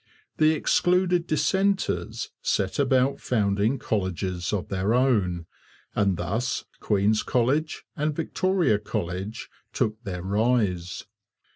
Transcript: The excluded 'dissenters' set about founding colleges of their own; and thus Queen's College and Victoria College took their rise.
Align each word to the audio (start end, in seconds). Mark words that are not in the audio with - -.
The 0.37 0.53
excluded 0.53 1.27
'dissenters' 1.27 2.31
set 2.41 2.79
about 2.79 3.19
founding 3.19 3.77
colleges 3.77 4.51
of 4.51 4.69
their 4.69 4.95
own; 4.95 5.45
and 5.93 6.17
thus 6.17 6.65
Queen's 6.79 7.21
College 7.21 7.83
and 7.95 8.15
Victoria 8.15 8.79
College 8.79 9.47
took 9.73 10.03
their 10.03 10.23
rise. 10.23 11.05